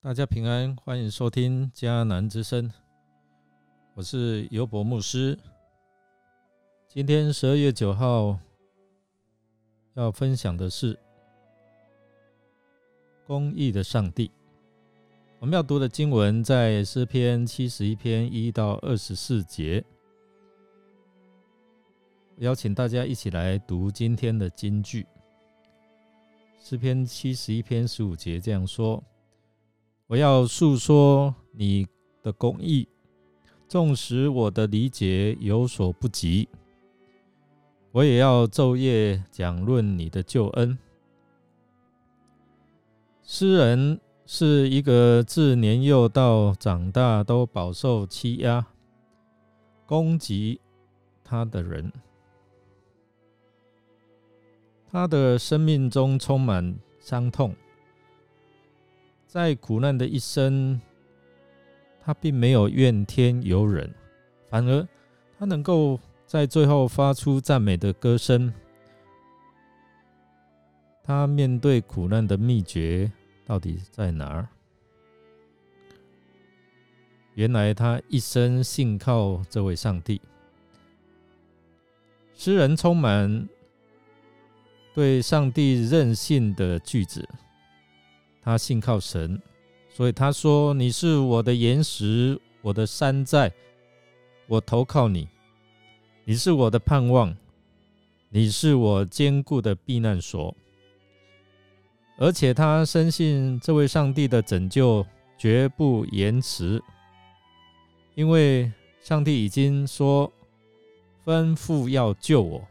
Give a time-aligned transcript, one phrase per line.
[0.00, 2.70] 大家平安，欢迎收听迦南之声，
[3.94, 5.36] 我是尤博牧师。
[6.86, 8.38] 今天十二月九号
[9.94, 10.96] 要分享的是
[13.26, 14.30] 公义的上帝。
[15.40, 19.84] 我们要读的经文在诗篇七十一篇一到二十四节。
[22.36, 25.04] 邀请大家一起来读今天的金句。
[26.60, 29.02] 诗篇七十一篇十五节这样说
[30.08, 31.86] ：“我要诉说你
[32.22, 32.88] 的公义，
[33.68, 36.48] 纵使我的理解有所不及，
[37.92, 40.78] 我也要昼夜讲论你的救恩。”
[43.22, 48.66] 诗人是一个自年幼到长大都饱受欺压、
[49.84, 50.58] 攻击
[51.22, 51.92] 他的人。
[54.90, 57.54] 他的生命中充满伤痛，
[59.28, 60.80] 在苦难的一生，
[62.00, 63.94] 他并没有怨天尤人，
[64.48, 64.88] 反而
[65.38, 68.50] 他能够在最后发出赞美的歌声。
[71.04, 73.12] 他面对苦难的秘诀
[73.44, 74.48] 到底在哪儿？
[77.34, 80.18] 原来他一生信靠这位上帝。
[82.34, 83.46] 诗人充满。
[84.94, 87.28] 对上帝任性的句子，
[88.48, 89.38] 他信靠神，
[89.90, 93.52] 所以他说：“你是我的岩石，我的山寨，
[94.46, 95.28] 我投靠你。
[96.24, 97.36] 你是我的盼望，
[98.30, 100.56] 你是我坚固的避难所。”
[102.16, 105.04] 而且他深信这位上帝的拯救
[105.36, 106.82] 绝不延迟，
[108.14, 108.72] 因为
[109.02, 110.32] 上帝已经说
[111.22, 112.66] 吩咐要救我。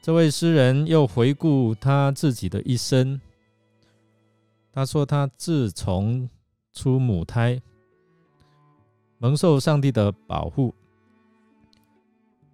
[0.00, 3.20] 这位诗人又回顾他自己的一生，
[4.78, 6.30] 他说：“他自从
[6.72, 7.60] 出母胎，
[9.18, 10.72] 蒙受上帝的保护，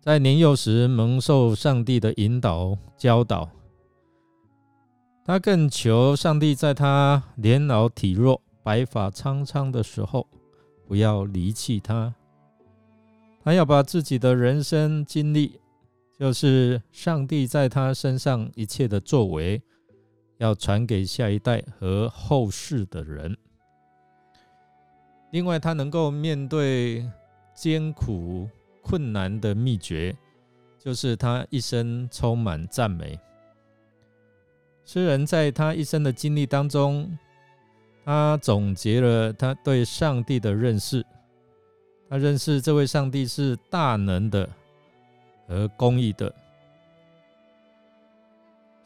[0.01, 3.51] 在年幼时蒙受上帝的引导教导，
[5.23, 10.27] 他更求上帝在他年老体弱、白发苍苍的时候，
[10.89, 12.15] 不要离弃他。
[13.43, 15.61] 他要把自己的人生经历。”
[16.19, 19.61] 就是上帝在他身上一切的作为，
[20.39, 23.37] 要传给下一代和后世的人。
[25.31, 27.05] 另外，他能够面对
[27.55, 28.49] 艰苦
[28.83, 30.17] 困难的秘诀，
[30.78, 33.19] 就是他一生充满赞美。
[34.84, 37.19] 诗人在他一生的经历当中，
[38.05, 41.05] 他总结了他对上帝的认识。
[42.09, 44.49] 他认识这位上帝是大能的。
[45.47, 46.34] 而公义的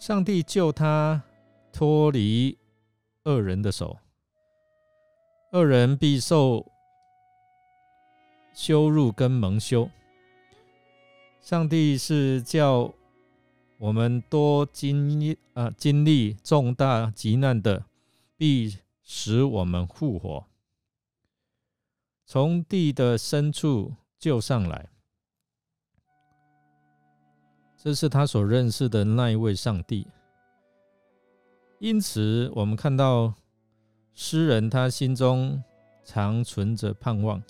[0.00, 1.22] 上帝救他
[1.78, 2.58] 脱离
[3.22, 3.98] 恶人的手，
[5.52, 6.66] 恶人必受
[8.52, 9.88] 羞辱跟蒙羞。
[11.40, 12.92] 上帝是叫
[13.78, 17.84] 我们多经啊经历重大急难的，
[18.36, 20.44] 必使我们复活，
[22.26, 24.88] 从地的深处救上来。
[27.76, 30.08] 这是他所认识的那一位上帝，
[31.78, 33.32] 因此我们看到
[34.14, 35.62] 诗人他心中
[36.04, 37.42] 常存着盼望，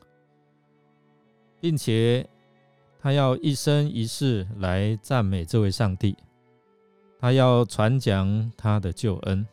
[1.60, 2.28] 并且
[2.98, 6.16] 他要一生一世来赞美这位上帝，
[7.18, 9.46] 他要传讲他的救恩，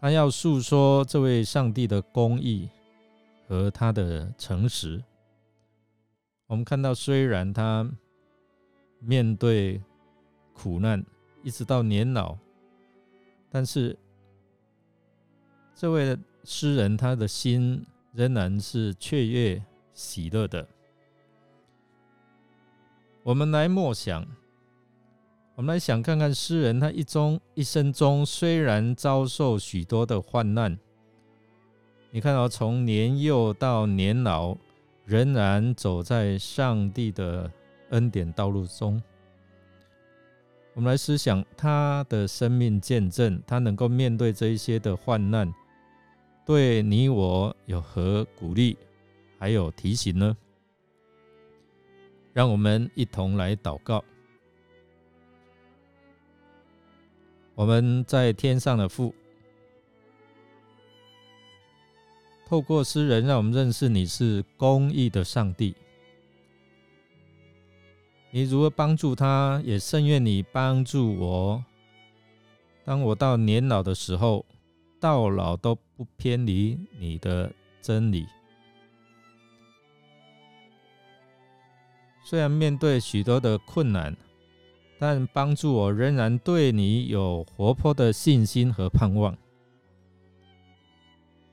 [0.00, 2.68] 他要诉说这位上帝的公义
[3.46, 5.02] 和他的诚实。
[6.46, 7.90] 我们看到，虽然他。
[9.00, 9.80] 面对
[10.52, 11.06] 苦难，
[11.44, 12.36] 一直到年老，
[13.50, 13.96] 但是
[15.74, 19.62] 这位诗人他的心仍然是雀跃
[19.92, 20.66] 喜乐的。
[23.22, 24.26] 我们来默想，
[25.54, 30.78] 我们来想看看诗人他一中一生中虽然遭受许多的患难，
[32.10, 34.56] 你看到从年幼到年老，
[35.04, 37.50] 仍然走在上帝的。
[37.90, 39.02] 恩典道路中，
[40.78, 45.52] 我们来思想他的生命见证，他能够面对这一些的患难，
[46.46, 48.76] 对你我有何鼓励，
[49.40, 50.36] 还有提醒呢？
[52.32, 54.04] 让我们一同来祷告。
[57.56, 59.12] 我们在天上的父，
[62.46, 65.74] 透过诗人，让我们认识你是公义的上帝。
[68.30, 71.64] 你如何帮助他，也甚愿你帮助我。
[72.84, 74.44] 当我到年老的时候，
[75.00, 78.26] 到老都不偏离你的真理。
[82.22, 84.14] 虽然面对许多的困难，
[84.98, 89.34] 但帮助我仍然对你有活泼的信心和盼望。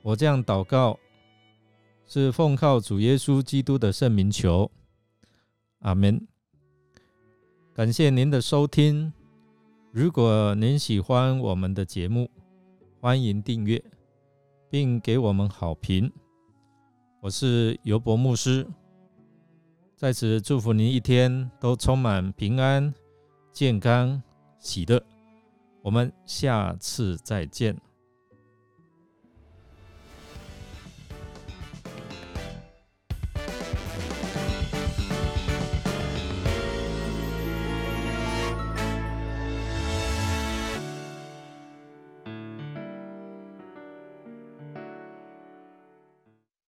[0.02, 0.98] 我这样祷告，
[2.06, 4.70] 是奉靠主耶稣基督的圣名求，
[5.80, 6.26] 阿门。
[7.76, 9.12] 感谢您的收听。
[9.92, 12.30] 如果您喜欢我们的节目，
[13.02, 13.84] 欢迎订阅，
[14.70, 16.10] 并给我们好评。
[17.20, 18.66] 我是尤博牧师，
[19.94, 22.94] 在此祝福您一天都充满平安、
[23.52, 24.22] 健康、
[24.58, 24.98] 喜乐。
[25.82, 27.76] 我们下次再见。